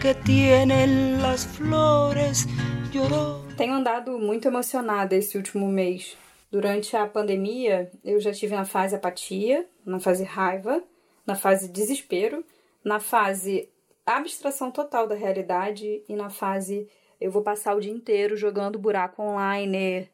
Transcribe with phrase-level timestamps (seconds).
[0.00, 2.46] que tienen las flores
[2.92, 3.42] lloró.
[3.56, 6.16] Tenho andado muito emocionada esse último mês.
[6.50, 10.82] Durante a pandemia, eu já tive na fase apatia, na fase raiva,
[11.26, 12.44] na fase desespero,
[12.84, 13.68] na fase
[14.06, 16.88] abstração total da realidade e na fase
[17.20, 20.08] eu vou passar o dia inteiro jogando buraco online.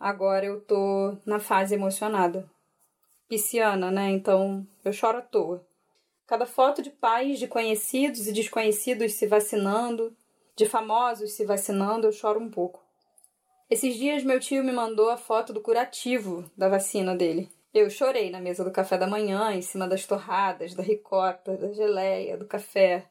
[0.00, 2.48] Agora eu tô na fase emocionada.
[3.28, 4.10] Pisciana, né?
[4.10, 5.64] Então eu choro à toa.
[6.26, 10.16] Cada foto de pais, de conhecidos e desconhecidos se vacinando,
[10.56, 12.82] de famosos se vacinando, eu choro um pouco.
[13.68, 17.50] Esses dias meu tio me mandou a foto do curativo da vacina dele.
[17.74, 21.72] Eu chorei na mesa do café da manhã, em cima das torradas, da ricota, da
[21.72, 23.04] geleia, do café.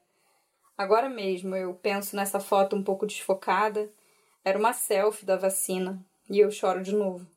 [0.78, 3.92] Agora mesmo eu penso nessa foto um pouco desfocada.
[4.44, 7.28] Era uma selfie da vacina e eu choro de novo.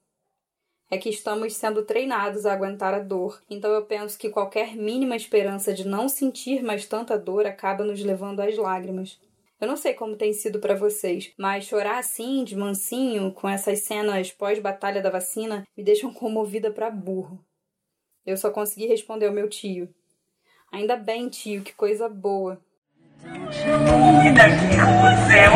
[0.90, 5.16] É que estamos sendo treinados a aguentar a dor, então eu penso que qualquer mínima
[5.16, 9.18] esperança de não sentir mais tanta dor acaba nos levando às lágrimas.
[9.60, 13.80] Eu não sei como tem sido para vocês, mas chorar assim, de mansinho, com essas
[13.80, 17.44] cenas pós-batalha da vacina, me deixam comovida para burro.
[18.24, 19.88] Eu só consegui responder ao meu tio.
[20.70, 22.60] Ainda bem, tio, que coisa boa.
[23.24, 25.48] E daqui você é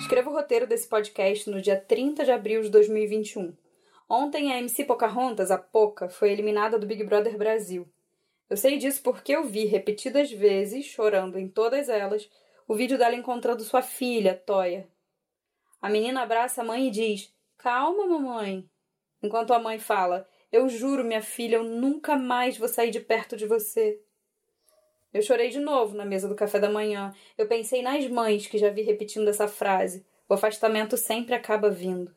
[0.00, 3.56] Escreva o roteiro desse podcast no dia 30 de abril de 2021.
[4.08, 7.88] Ontem a MC Pocahontas, a Poca, foi eliminada do Big Brother Brasil.
[8.50, 12.28] Eu sei disso porque eu vi repetidas vezes, chorando em todas elas,
[12.66, 14.88] o vídeo dela encontrando sua filha, Toya.
[15.80, 18.68] A menina abraça a mãe e diz: Calma, mamãe.
[19.22, 23.36] Enquanto a mãe fala: Eu juro, minha filha, eu nunca mais vou sair de perto
[23.36, 24.02] de você.
[25.12, 27.14] Eu chorei de novo na mesa do café da manhã.
[27.36, 30.04] Eu pensei nas mães que já vi repetindo essa frase.
[30.28, 32.14] O afastamento sempre acaba vindo.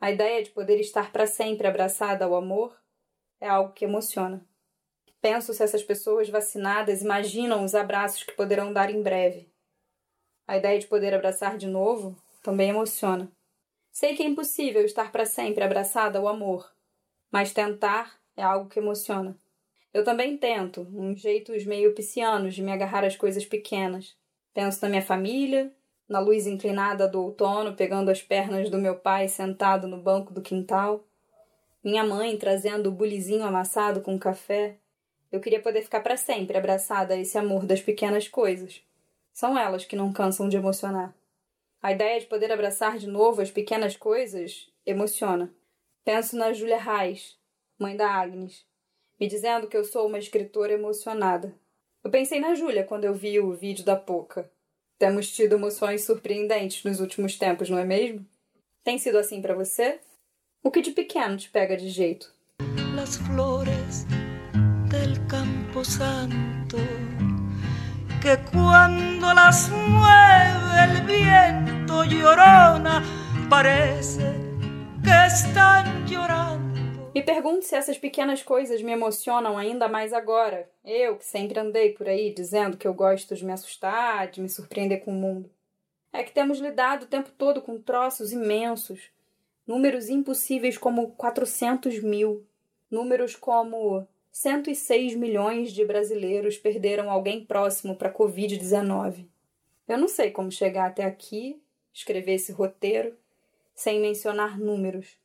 [0.00, 2.74] A ideia de poder estar para sempre abraçada ao amor
[3.40, 4.44] é algo que emociona.
[5.20, 9.50] Penso se essas pessoas vacinadas imaginam os abraços que poderão dar em breve.
[10.46, 13.30] A ideia de poder abraçar de novo também emociona.
[13.90, 16.70] Sei que é impossível estar para sempre abraçada ao amor,
[17.30, 19.38] mas tentar é algo que emociona.
[19.94, 24.16] Eu também tento, uns jeitos meio piscianos de me agarrar às coisas pequenas.
[24.52, 25.72] Penso na minha família,
[26.08, 30.42] na luz inclinada do outono pegando as pernas do meu pai sentado no banco do
[30.42, 31.04] quintal,
[31.82, 34.78] minha mãe trazendo o bulizinho amassado com café.
[35.30, 38.82] Eu queria poder ficar para sempre abraçada a esse amor das pequenas coisas.
[39.32, 41.14] São elas que não cansam de emocionar.
[41.80, 45.54] A ideia de poder abraçar de novo as pequenas coisas emociona.
[46.04, 47.38] Penso na Júlia Reis,
[47.78, 48.64] mãe da Agnes,
[49.18, 51.54] me dizendo que eu sou uma escritora emocionada.
[52.02, 54.50] Eu pensei na Júlia quando eu vi o vídeo da Poca.
[54.98, 58.24] Temos tido emoções surpreendentes nos últimos tempos, não é mesmo?
[58.82, 60.00] Tem sido assim para você?
[60.62, 62.32] O que de pequeno te pega de jeito?
[63.26, 64.06] Flores
[64.88, 66.78] del campo santo
[68.24, 68.38] que
[69.34, 73.04] las mueve el viento llorona
[73.50, 74.34] parece
[75.02, 76.63] que están llorando
[77.14, 80.68] me pergunto se essas pequenas coisas me emocionam ainda mais agora.
[80.84, 84.48] Eu, que sempre andei por aí dizendo que eu gosto de me assustar, de me
[84.48, 85.48] surpreender com o mundo.
[86.12, 89.10] É que temos lidado o tempo todo com troços imensos.
[89.64, 92.44] Números impossíveis como 400 mil.
[92.90, 99.24] Números como 106 milhões de brasileiros perderam alguém próximo para a Covid-19.
[99.86, 103.16] Eu não sei como chegar até aqui, escrever esse roteiro,
[103.72, 105.16] sem mencionar números.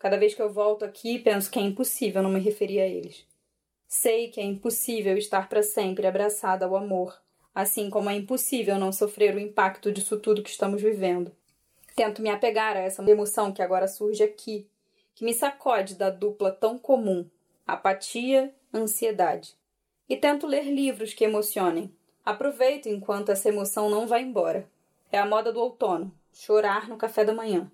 [0.00, 3.26] Cada vez que eu volto aqui, penso que é impossível não me referir a eles.
[3.86, 7.20] Sei que é impossível estar para sempre abraçada ao amor,
[7.54, 11.30] assim como é impossível não sofrer o impacto disso tudo que estamos vivendo.
[11.94, 14.66] Tento me apegar a essa emoção que agora surge aqui,
[15.14, 17.28] que me sacode da dupla tão comum,
[17.66, 19.54] apatia, ansiedade.
[20.08, 21.94] E tento ler livros que emocionem.
[22.24, 24.66] Aproveito enquanto essa emoção não vai embora.
[25.12, 27.70] É a moda do outono, chorar no café da manhã.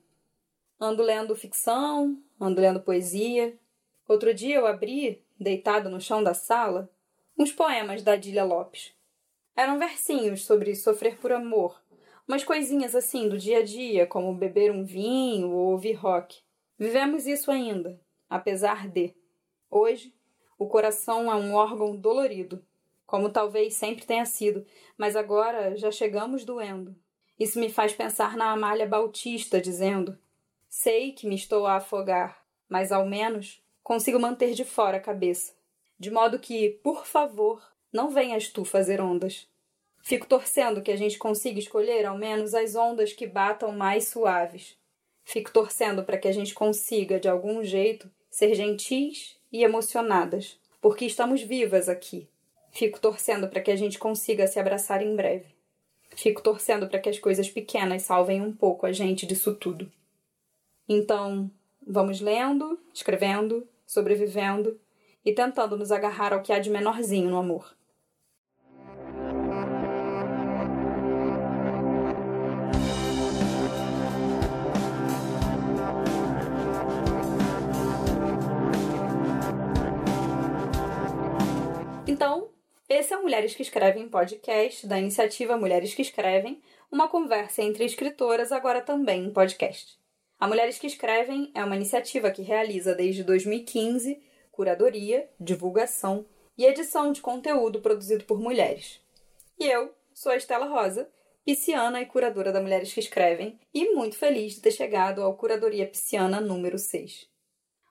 [0.79, 3.59] Ando lendo ficção, ando lendo poesia.
[4.07, 6.91] Outro dia eu abri, deitado no chão da sala,
[7.39, 8.95] uns poemas da Adília Lopes.
[9.57, 11.83] Eram versinhos sobre sofrer por amor,
[12.29, 16.41] umas coisinhas assim do dia a dia, como beber um vinho ou ouvir rock.
[16.79, 17.99] Vivemos isso ainda,
[18.29, 19.15] apesar de.
[19.71, 20.15] Hoje,
[20.59, 22.65] o coração é um órgão dolorido,
[23.07, 24.67] como talvez sempre tenha sido,
[24.99, 26.95] mas agora já chegamos doendo.
[27.39, 30.19] Isso me faz pensar na Amália Bautista dizendo:
[30.69, 35.55] Sei que me estou a afogar, mas ao menos consigo manter de fora a cabeça.
[35.99, 39.49] De modo que, por favor, não venhas tu fazer ondas.
[40.03, 44.77] Fico torcendo que a gente consiga escolher ao menos as ondas que batam mais suaves.
[45.25, 51.05] Fico torcendo para que a gente consiga, de algum jeito, ser gentis e emocionadas, porque
[51.05, 52.29] estamos vivas aqui.
[52.71, 55.57] Fico torcendo para que a gente consiga se abraçar em breve.
[56.15, 59.91] Fico torcendo para que as coisas pequenas salvem um pouco a gente disso tudo.
[60.89, 61.51] Então,
[61.85, 64.81] vamos lendo, escrevendo, sobrevivendo
[65.25, 67.77] e tentando nos agarrar ao que há de menorzinho no amor.
[82.07, 82.51] Então,
[82.89, 88.53] esse é Mulheres que Escrevem podcast da iniciativa Mulheres que Escrevem, uma conversa entre escritoras,
[88.53, 89.99] agora também em podcast.
[90.39, 94.23] A Mulheres que Escrevem é uma iniciativa que realiza desde 2015
[94.53, 99.01] curadoria, divulgação e edição de conteúdo produzido por mulheres.
[99.59, 101.11] E eu sou a Estela Rosa,
[101.45, 105.87] pisciana e curadora da Mulheres que Escrevem, e muito feliz de ter chegado ao Curadoria
[105.87, 107.29] Pisciana número 6.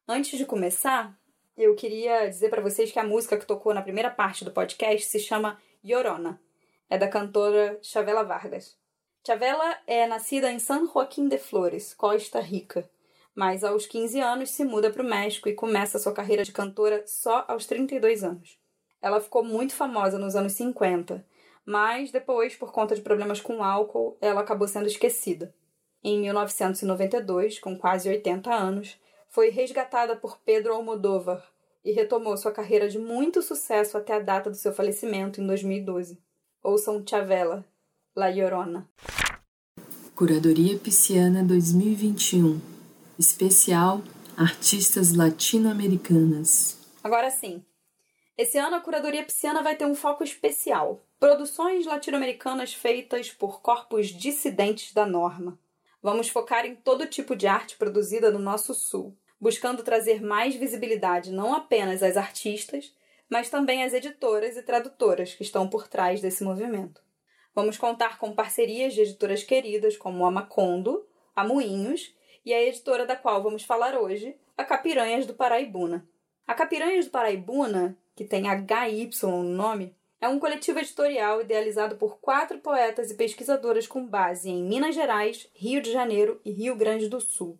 [0.07, 1.19] Antes de começar,
[1.57, 5.07] eu queria dizer para vocês que a música que tocou na primeira parte do podcast
[5.07, 6.39] se chama Llorona.
[6.89, 8.77] É da cantora Chavela Vargas.
[9.25, 12.88] Chavela é nascida em San Joaquim de Flores, Costa Rica,
[13.33, 17.04] mas aos 15 anos se muda para o México e começa sua carreira de cantora
[17.07, 18.60] só aos 32 anos.
[19.01, 21.25] Ela ficou muito famosa nos anos 50,
[21.66, 25.51] mas depois, por conta de problemas com álcool, ela acabou sendo esquecida.
[26.04, 28.95] Em 1992, com quase 80 anos,
[29.27, 31.44] foi resgatada por Pedro Almodóvar
[31.83, 36.22] e retomou sua carreira de muito sucesso até a data do seu falecimento em 2012.
[36.62, 37.66] Ouçam Chavela,
[38.15, 38.88] La Llorona.
[40.15, 42.62] Curadoria Pisciana 2021
[43.19, 44.01] Especial
[44.38, 47.62] Artistas Latino-Americanas Agora sim.
[48.38, 51.06] Esse ano a Curadoria Pisciana vai ter um foco especial.
[51.19, 55.59] Produções latino-americanas feitas por corpos dissidentes da norma.
[56.01, 61.31] Vamos focar em todo tipo de arte produzida no nosso sul buscando trazer mais visibilidade
[61.31, 62.95] não apenas às artistas,
[63.29, 67.04] mas também às editoras e tradutoras que estão por trás desse movimento.
[67.55, 72.13] Vamos contar com parcerias de editoras queridas como a Macondo, a Moinhos
[72.45, 76.05] e a editora da qual vamos falar hoje, a Capiranhas do Paraibuna.
[76.45, 82.19] A Capiranhas do Paraibuna, que tem HY no nome, é um coletivo editorial idealizado por
[82.19, 87.07] quatro poetas e pesquisadoras com base em Minas Gerais, Rio de Janeiro e Rio Grande
[87.07, 87.57] do Sul.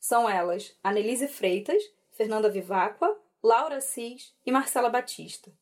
[0.00, 5.52] São elas Anelise Freitas, Fernanda Vivacqua, Laura Cis e Marcela Batista.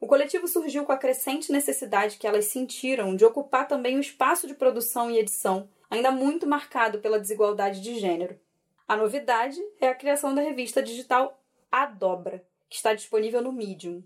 [0.00, 4.46] O coletivo surgiu com a crescente necessidade que elas sentiram de ocupar também o espaço
[4.46, 8.40] de produção e edição, ainda muito marcado pela desigualdade de gênero.
[8.88, 11.38] A novidade é a criação da revista digital
[11.70, 14.02] A Dobra, que está disponível no Medium.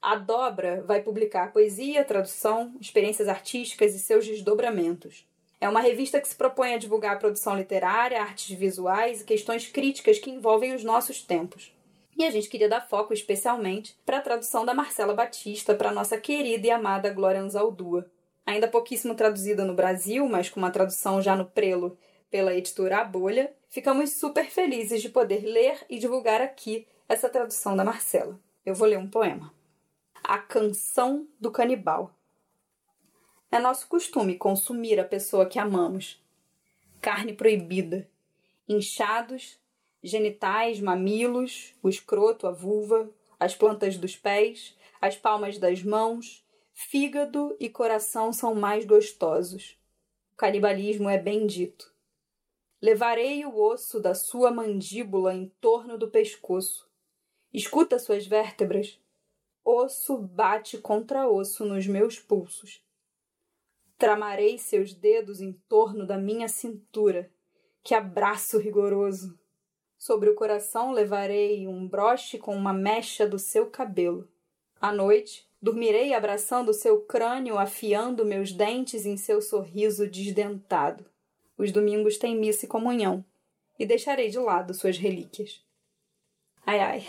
[0.00, 5.26] A Dobra vai publicar poesia, tradução, experiências artísticas e seus desdobramentos.
[5.60, 9.66] É uma revista que se propõe a divulgar a produção literária, artes visuais e questões
[9.66, 11.72] críticas que envolvem os nossos tempos.
[12.16, 16.18] E a gente queria dar foco especialmente para a tradução da Marcela Batista para nossa
[16.18, 18.10] querida e amada Glória Anzaldúa.
[18.44, 21.96] Ainda pouquíssimo traduzida no Brasil, mas com uma tradução já no prelo
[22.30, 27.76] pela editora A Bolha, ficamos super felizes de poder ler e divulgar aqui essa tradução
[27.76, 28.40] da Marcela.
[28.64, 29.52] Eu vou ler um poema.
[30.24, 32.14] A Canção do Canibal.
[33.50, 36.24] É nosso costume consumir a pessoa que amamos.
[37.02, 38.08] Carne proibida,
[38.66, 39.58] inchados,
[40.02, 47.56] genitais, mamilos, o escroto, a vulva, as plantas dos pés, as palmas das mãos, fígado
[47.60, 49.78] e coração são mais gostosos.
[50.32, 51.92] O canibalismo é bendito.
[52.80, 56.90] Levarei o osso da sua mandíbula em torno do pescoço.
[57.52, 58.98] Escuta suas vértebras.
[59.64, 62.84] Osso bate contra osso nos meus pulsos.
[63.96, 67.30] Tramarei seus dedos em torno da minha cintura.
[67.84, 69.38] Que abraço rigoroso!
[70.02, 74.28] Sobre o coração levarei um broche com uma mecha do seu cabelo.
[74.80, 81.06] À noite, dormirei abraçando seu crânio, afiando meus dentes em seu sorriso desdentado.
[81.56, 83.24] Os domingos têm missa e comunhão,
[83.78, 85.64] e deixarei de lado suas relíquias.
[86.66, 87.06] Ai ai.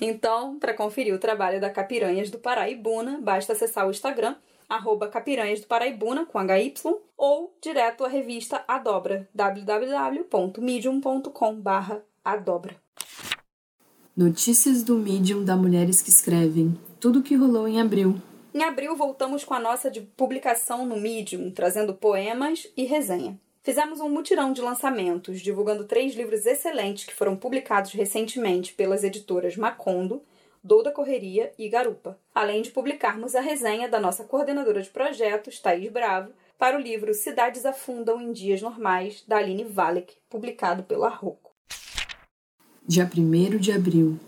[0.00, 4.36] Então, para conferir o trabalho da Capiranhas do Paraibuna, basta acessar o Instagram
[4.70, 6.74] arroba Capiranhas do Paraibuna, com HY,
[7.18, 12.76] ou direto à revista A Dobra, www.medium.com barra Adobra.
[14.16, 16.78] Notícias do Medium da Mulheres que Escrevem.
[17.00, 18.22] Tudo o que rolou em abril.
[18.54, 23.36] Em abril voltamos com a nossa de publicação no Medium, trazendo poemas e resenha.
[23.62, 29.56] Fizemos um mutirão de lançamentos, divulgando três livros excelentes que foram publicados recentemente pelas editoras
[29.56, 30.22] Macondo,
[30.62, 35.58] Dou da Correria e Garupa, além de publicarmos a resenha da nossa coordenadora de projetos,
[35.58, 41.08] Thaís Bravo, para o livro Cidades Afundam em Dias Normais, da Aline Valek, publicado pela
[41.08, 41.50] Rocco.
[42.86, 44.20] Dia 1 de abril.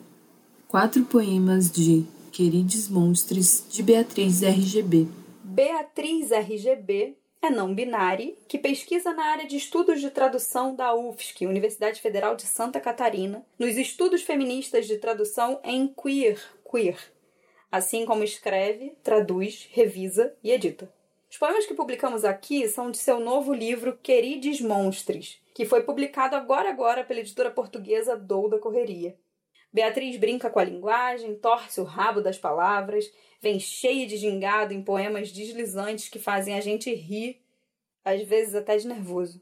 [0.67, 5.07] Quatro poemas de Queridos Monstres, de Beatriz RGB.
[5.45, 11.44] Beatriz RGB é não binária, que pesquisa na área de estudos de tradução da UFSC,
[11.44, 16.96] Universidade Federal de Santa Catarina, nos estudos feministas de tradução em queer, queer,
[17.70, 20.88] assim como escreve, traduz, revisa e edita.
[21.28, 26.37] Os poemas que publicamos aqui são de seu novo livro Querides Monstres, que foi publicado
[26.37, 29.16] agora agora pela editora portuguesa Douda Correria.
[29.73, 33.11] Beatriz brinca com a linguagem, torce o rabo das palavras,
[33.41, 37.41] vem cheia de gingado em poemas deslizantes que fazem a gente rir,
[38.05, 39.41] às vezes até de nervoso.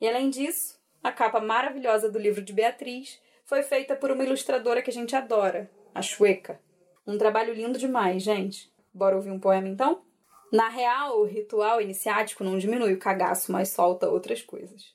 [0.00, 4.80] E além disso, a capa maravilhosa do livro de Beatriz foi feita por uma ilustradora
[4.80, 6.58] que a gente adora, a Chueca.
[7.06, 8.72] Um trabalho lindo demais, gente.
[8.92, 10.02] Bora ouvir um poema então?
[10.50, 14.94] Na real, o ritual iniciático não diminui o cagaço, mas solta outras coisas.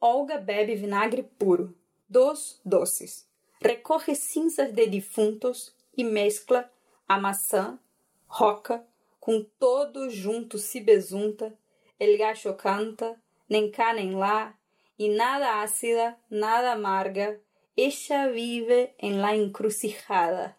[0.00, 1.76] Olga bebe vinagre puro,
[2.08, 3.27] dos doces.
[3.60, 6.70] Recorre cinzas de defuntos e mescla
[7.08, 7.78] a maçã,
[8.26, 8.86] roca,
[9.18, 11.56] com todo junto se besunta,
[11.98, 14.54] el gacho canta, nem cá nem lá,
[14.98, 17.40] e nada ácida, nada amarga,
[17.76, 20.56] ella vive en la encrucijada.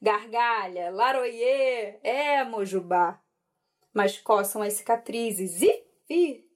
[0.00, 3.20] Gargalha, laroyer, é, Mojubá
[3.96, 6.46] mas coçam as cicatrizes e, e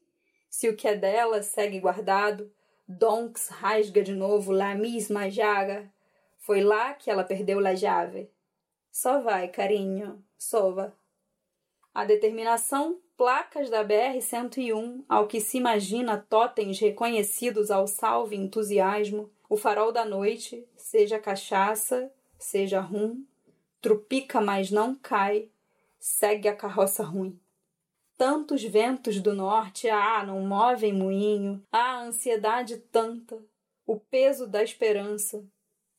[0.51, 2.53] se o que é dela segue guardado,
[2.91, 5.89] Donks rasga de novo lá mesma jaga.
[6.39, 8.29] Foi lá que ela perdeu la chave.
[8.91, 10.93] Só vai, carinho, sova.
[11.95, 19.57] A determinação, placas da BR-101, ao que se imagina totens reconhecidos ao salve entusiasmo, o
[19.57, 23.25] farol da noite, seja cachaça, seja rum,
[23.81, 25.49] trupica, mas não cai,
[26.01, 27.39] segue a carroça ruim.
[28.21, 33.43] Tantos ventos do norte, ah, não movem moinho, ah, ansiedade tanta,
[33.87, 35.43] o peso da esperança,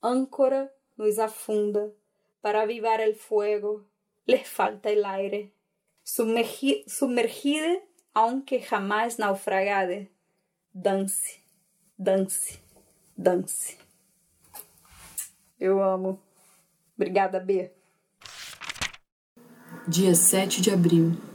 [0.04, 1.92] âncora nos afunda,
[2.40, 3.88] para avivar el fuego,
[4.28, 5.52] les falta el aire.
[6.04, 6.86] Submergi
[8.14, 10.08] aunque jamás naufragade.
[10.72, 11.42] Dance,
[11.98, 12.60] dance,
[13.18, 13.80] dance.
[15.60, 16.20] Eu amo.
[16.96, 17.72] Obrigada, B.
[19.88, 21.31] Dia 7 de abril.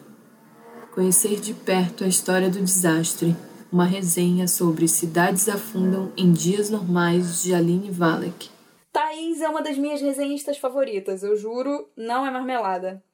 [0.96, 3.36] Conhecer de perto a história do desastre.
[3.70, 8.48] Uma resenha sobre Cidades Afundam em Dias Normais de Aline Valek.
[8.90, 13.04] Thaís é uma das minhas resenhistas favoritas, eu juro, não é marmelada.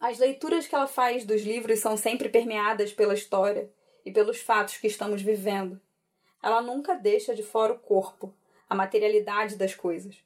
[0.00, 3.70] As leituras que ela faz dos livros são sempre permeadas pela história
[4.04, 5.80] e pelos fatos que estamos vivendo.
[6.42, 8.34] Ela nunca deixa de fora o corpo,
[8.68, 10.16] a materialidade das coisas.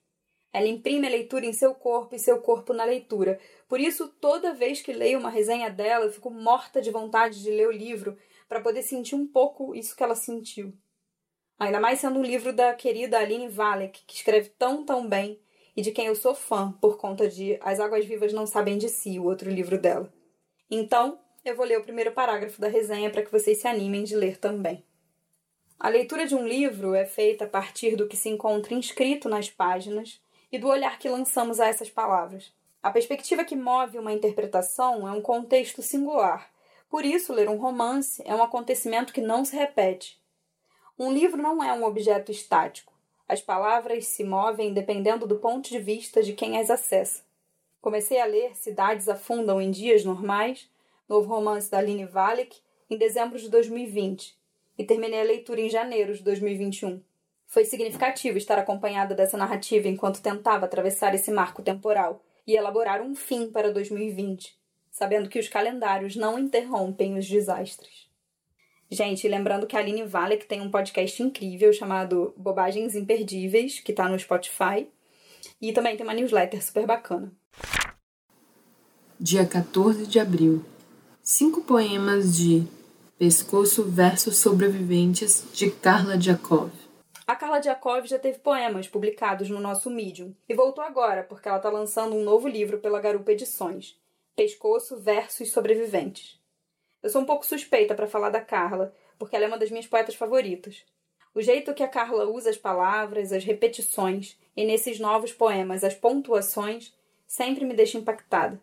[0.56, 3.38] Ela imprime a leitura em seu corpo e seu corpo na leitura.
[3.68, 7.50] Por isso, toda vez que leio uma resenha dela, eu fico morta de vontade de
[7.50, 8.16] ler o livro
[8.48, 10.72] para poder sentir um pouco isso que ela sentiu.
[11.58, 15.38] Ainda mais sendo um livro da querida Aline Valek, que escreve tão, tão bem
[15.76, 18.88] e de quem eu sou fã por conta de As Águas Vivas Não Sabem de
[18.88, 20.10] Si, o outro livro dela.
[20.70, 24.16] Então, eu vou ler o primeiro parágrafo da resenha para que vocês se animem de
[24.16, 24.82] ler também.
[25.78, 29.50] A leitura de um livro é feita a partir do que se encontra inscrito nas
[29.50, 30.24] páginas
[30.56, 32.50] e do olhar que lançamos a essas palavras.
[32.82, 36.50] A perspectiva que move uma interpretação é um contexto singular.
[36.88, 40.18] Por isso, ler um romance é um acontecimento que não se repete.
[40.98, 42.94] Um livro não é um objeto estático.
[43.28, 47.22] As palavras se movem dependendo do ponto de vista de quem as acessa.
[47.82, 50.70] Comecei a ler Cidades Afundam em Dias Normais,
[51.06, 52.56] novo romance da Aline Valek,
[52.88, 54.34] em dezembro de 2020,
[54.78, 57.02] e terminei a leitura em janeiro de 2021.
[57.46, 63.14] Foi significativo estar acompanhada dessa narrativa enquanto tentava atravessar esse marco temporal e elaborar um
[63.14, 64.56] fim para 2020,
[64.90, 68.06] sabendo que os calendários não interrompem os desastres.
[68.90, 74.08] Gente, lembrando que a Aline Valek tem um podcast incrível chamado Bobagens Imperdíveis, que está
[74.08, 74.88] no Spotify,
[75.60, 77.32] e também tem uma newsletter super bacana.
[79.18, 80.64] Dia 14 de abril.
[81.20, 82.64] Cinco poemas de
[83.18, 86.70] Pescoço versus Sobreviventes, de Carla Jacob.
[87.26, 91.56] A Carla Diakov já teve poemas publicados no nosso Medium e voltou agora porque ela
[91.56, 94.00] está lançando um novo livro pela Garupa Edições,
[94.36, 96.40] Pescoço versus Sobreviventes.
[97.02, 99.88] Eu sou um pouco suspeita para falar da Carla, porque ela é uma das minhas
[99.88, 100.84] poetas favoritas.
[101.34, 105.94] O jeito que a Carla usa as palavras, as repetições e nesses novos poemas as
[105.94, 106.94] pontuações
[107.26, 108.60] sempre me deixa impactada.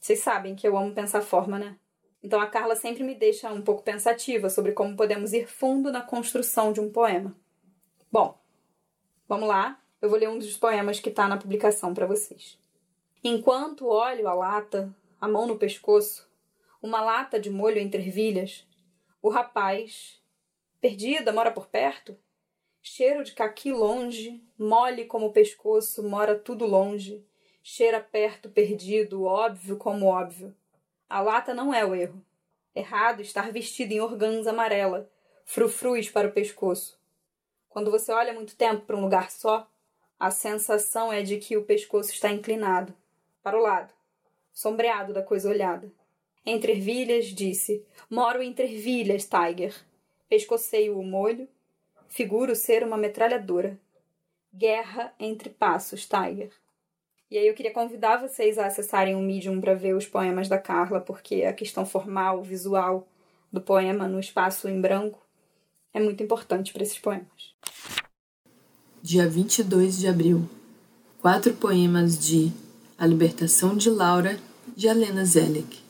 [0.00, 1.76] Vocês sabem que eu amo pensar forma, né?
[2.24, 6.02] Então a Carla sempre me deixa um pouco pensativa sobre como podemos ir fundo na
[6.02, 7.36] construção de um poema.
[8.10, 8.40] Bom,
[9.28, 9.78] vamos lá.
[10.00, 12.58] Eu vou ler um dos poemas que está na publicação para vocês.
[13.22, 16.26] Enquanto olho a lata, a mão no pescoço,
[16.80, 18.66] uma lata de molho entre ervilhas,
[19.20, 20.22] o rapaz,
[20.80, 22.16] perdida, mora por perto,
[22.80, 27.22] cheiro de caqui longe, mole como o pescoço, mora tudo longe,
[27.62, 30.56] cheira perto, perdido, óbvio como óbvio.
[31.10, 32.24] A lata não é o erro.
[32.74, 35.10] Errado estar vestido em organza amarela,
[35.44, 36.97] frufrus para o pescoço.
[37.78, 39.64] Quando você olha muito tempo para um lugar só,
[40.18, 42.92] a sensação é de que o pescoço está inclinado
[43.40, 43.94] para o lado,
[44.52, 45.88] sombreado da coisa olhada.
[46.44, 49.72] Entre ervilhas, disse: Moro entre ervilhas, Tiger.
[50.28, 51.46] Pescoceio o molho,
[52.08, 53.78] figuro ser uma metralhadora.
[54.52, 56.50] Guerra entre passos, Tiger.
[57.30, 60.58] E aí eu queria convidar vocês a acessarem o Medium para ver os poemas da
[60.58, 63.06] Carla, porque a questão formal, visual
[63.52, 65.27] do poema no espaço em branco
[65.98, 67.54] é muito importante para esses poemas.
[69.02, 70.48] Dia 22 de abril.
[71.20, 72.52] Quatro poemas de
[72.96, 74.38] A Libertação de Laura,
[74.76, 75.82] de Helena Zelic.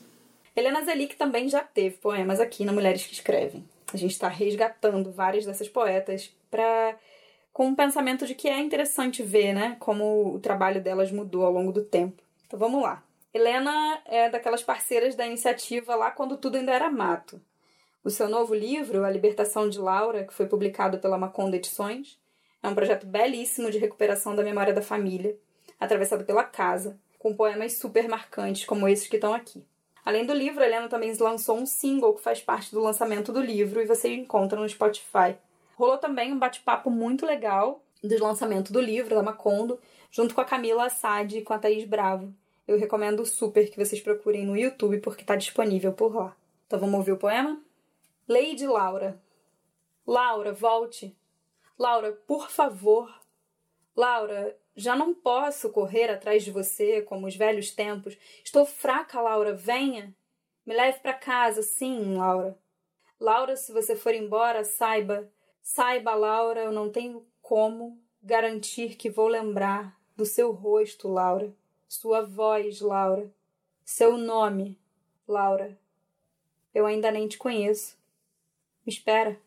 [0.56, 3.64] Helena Zelic também já teve poemas aqui na Mulheres que Escrevem.
[3.92, 6.96] A gente está resgatando várias dessas poetas para
[7.52, 11.52] com o pensamento de que é interessante ver, né, como o trabalho delas mudou ao
[11.52, 12.22] longo do tempo.
[12.46, 13.02] Então vamos lá.
[13.34, 17.40] Helena é daquelas parceiras da iniciativa lá quando tudo ainda era mato.
[18.08, 22.18] O seu novo livro, A Libertação de Laura, que foi publicado pela Maconda Edições,
[22.62, 25.36] é um projeto belíssimo de recuperação da memória da família,
[25.78, 29.62] atravessado pela casa, com poemas super marcantes como esses que estão aqui.
[30.06, 33.78] Além do livro, Helena também lançou um single que faz parte do lançamento do livro
[33.78, 35.36] e você encontra no Spotify.
[35.76, 39.78] Rolou também um bate-papo muito legal do lançamento do livro da Macondo,
[40.10, 42.32] junto com a Camila Assad e com a Thaís Bravo.
[42.66, 46.34] Eu recomendo super que vocês procurem no YouTube porque está disponível por lá.
[46.66, 47.67] Então vamos ouvir o poema?
[48.28, 49.20] Lady Laura.
[50.06, 51.16] Laura, volte.
[51.78, 53.12] Laura, por favor.
[53.96, 58.16] Laura, já não posso correr atrás de você como os velhos tempos.
[58.44, 60.14] Estou fraca, Laura, venha.
[60.64, 62.56] Me leve para casa, sim, Laura.
[63.18, 65.28] Laura, se você for embora, saiba,
[65.70, 71.54] Saiba, Laura, eu não tenho como garantir que vou lembrar do seu rosto, Laura,
[71.86, 73.30] sua voz, Laura,
[73.84, 74.80] seu nome,
[75.28, 75.78] Laura.
[76.74, 77.97] Eu ainda nem te conheço.
[78.88, 79.38] Me espera.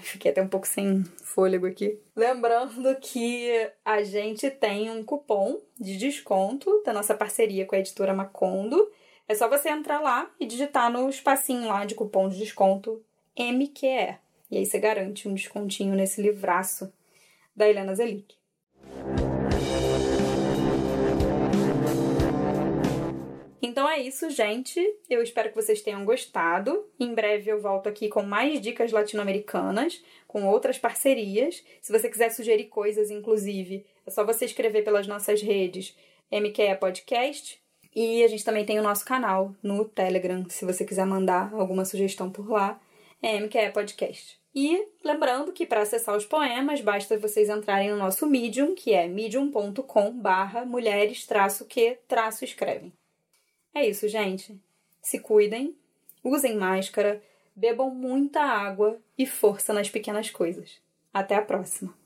[0.00, 2.00] Fiquei até um pouco sem fôlego aqui.
[2.16, 8.14] Lembrando que a gente tem um cupom de desconto da nossa parceria com a editora
[8.14, 8.90] Macondo.
[9.28, 13.04] É só você entrar lá e digitar no espacinho lá de cupom de desconto
[13.38, 14.16] MQE.
[14.50, 16.90] E aí você garante um descontinho nesse livraço
[17.54, 18.34] da Helena Zelic.
[23.66, 24.78] Então é isso, gente.
[25.08, 26.86] Eu espero que vocês tenham gostado.
[27.00, 31.64] Em breve eu volto aqui com mais dicas latino-americanas, com outras parcerias.
[31.80, 35.96] Se você quiser sugerir coisas, inclusive, é só você escrever pelas nossas redes
[36.30, 37.58] MQE Podcast.
[37.96, 41.86] E a gente também tem o nosso canal no Telegram, se você quiser mandar alguma
[41.86, 42.78] sugestão por lá,
[43.22, 44.38] é MQE Podcast.
[44.54, 49.08] E lembrando que para acessar os poemas, basta vocês entrarem no nosso Medium, que é
[49.08, 51.26] medium.com barra mulheres
[51.66, 51.98] que
[52.42, 52.92] escrevem.
[53.74, 54.56] É isso, gente.
[55.02, 55.76] Se cuidem,
[56.22, 57.22] usem máscara,
[57.54, 60.80] bebam muita água e força nas pequenas coisas.
[61.12, 62.03] Até a próxima!